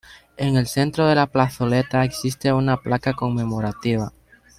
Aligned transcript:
En 0.35 0.55
el 0.57 0.65
centro 0.65 1.05
de 1.05 1.13
la 1.13 1.27
plazoleta 1.27 2.03
existe 2.03 2.51
una 2.51 2.77
placa 2.77 3.13
conmemorativa. 3.13 4.11